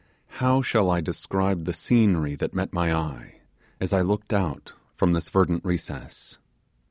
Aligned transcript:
How 0.41 0.63
shall 0.63 0.89
I 0.89 0.99
describe 0.99 1.65
the 1.65 1.73
scenery 1.73 2.33
that 2.37 2.55
met 2.55 2.73
my 2.73 2.91
eye, 2.91 3.41
as 3.79 3.93
I 3.93 4.01
looked 4.01 4.33
out 4.33 4.73
from 4.95 5.13
this 5.13 5.29
verdant 5.29 5.63
recess! 5.63 6.39